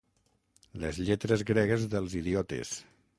[0.83, 2.73] Les lletres gregues dels idiotes.